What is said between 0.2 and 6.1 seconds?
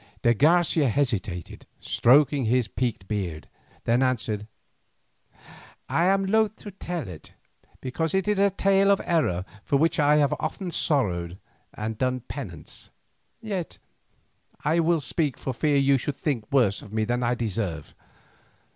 De Garcia hesitated, stroking his peaked beard, then answered: "I